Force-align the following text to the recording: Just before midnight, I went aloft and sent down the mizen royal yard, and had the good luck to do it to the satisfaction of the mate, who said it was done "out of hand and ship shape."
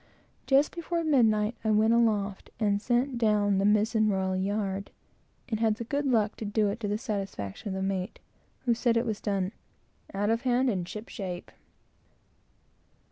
Just 0.47 0.75
before 0.75 1.03
midnight, 1.03 1.53
I 1.63 1.69
went 1.69 1.93
aloft 1.93 2.49
and 2.59 2.81
sent 2.81 3.19
down 3.19 3.59
the 3.59 3.65
mizen 3.65 4.09
royal 4.09 4.35
yard, 4.35 4.89
and 5.47 5.59
had 5.59 5.75
the 5.75 5.83
good 5.83 6.07
luck 6.07 6.35
to 6.37 6.43
do 6.45 6.69
it 6.69 6.79
to 6.79 6.87
the 6.87 6.97
satisfaction 6.97 7.67
of 7.67 7.75
the 7.75 7.83
mate, 7.83 8.17
who 8.65 8.73
said 8.73 8.97
it 8.97 9.05
was 9.05 9.21
done 9.21 9.51
"out 10.11 10.31
of 10.31 10.41
hand 10.41 10.71
and 10.71 10.89
ship 10.89 11.07
shape." 11.07 11.51